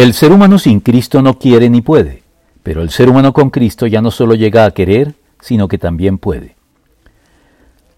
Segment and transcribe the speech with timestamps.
[0.00, 2.22] El ser humano sin Cristo no quiere ni puede,
[2.62, 6.16] pero el ser humano con Cristo ya no solo llega a querer, sino que también
[6.16, 6.56] puede.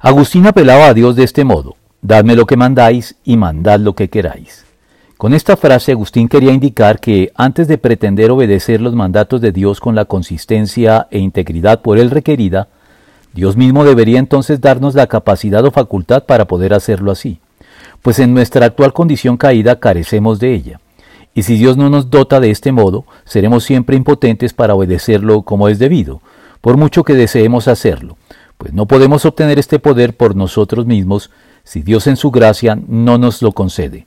[0.01, 4.11] Agustín apelaba a Dios de este modo, Dadme lo que mandáis y mandad lo que
[4.11, 4.65] queráis.
[5.17, 9.79] Con esta frase Agustín quería indicar que antes de pretender obedecer los mandatos de Dios
[9.79, 12.67] con la consistencia e integridad por él requerida,
[13.33, 17.39] Dios mismo debería entonces darnos la capacidad o facultad para poder hacerlo así,
[18.03, 20.81] pues en nuestra actual condición caída carecemos de ella.
[21.35, 25.69] Y si Dios no nos dota de este modo, seremos siempre impotentes para obedecerlo como
[25.69, 26.21] es debido,
[26.61, 28.17] por mucho que deseemos hacerlo,
[28.59, 31.31] pues no podemos obtener este poder por nosotros mismos
[31.65, 34.07] si Dios en su gracia no nos lo concede.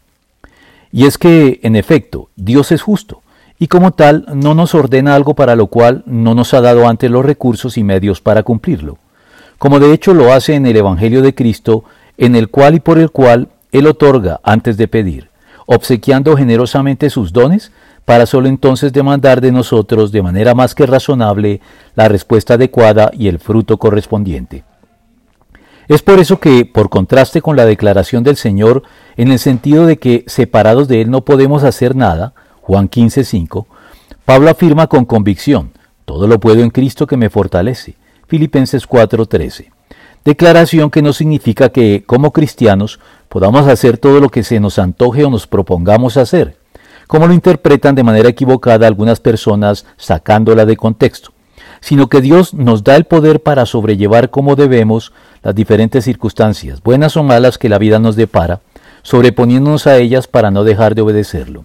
[0.92, 3.22] Y es que, en efecto, Dios es justo,
[3.60, 7.10] y como tal no nos ordena algo para lo cual no nos ha dado antes
[7.10, 8.98] los recursos y medios para cumplirlo,
[9.58, 11.84] como de hecho lo hace en el Evangelio de Cristo,
[12.18, 15.30] en el cual y por el cual Él otorga antes de pedir,
[15.66, 17.72] obsequiando generosamente sus dones,
[18.06, 21.60] para sólo entonces demandar de nosotros de manera más que razonable
[21.96, 24.64] la respuesta adecuada y el fruto correspondiente.
[25.88, 28.84] Es por eso que, por contraste con la declaración del Señor,
[29.18, 33.68] en el sentido de que separados de Él no podemos hacer nada, Juan 15:5,
[34.24, 35.72] Pablo afirma con convicción,
[36.06, 37.96] todo lo puedo en Cristo que me fortalece,
[38.28, 39.75] Filipenses 4:13.
[40.26, 45.24] Declaración que no significa que, como cristianos, podamos hacer todo lo que se nos antoje
[45.24, 46.58] o nos propongamos hacer,
[47.08, 51.32] como lo interpretan de manera equivocada algunas personas sacándola de contexto
[51.86, 57.16] sino que Dios nos da el poder para sobrellevar como debemos las diferentes circunstancias, buenas
[57.16, 58.62] o malas que la vida nos depara,
[59.04, 61.64] sobreponiéndonos a ellas para no dejar de obedecerlo.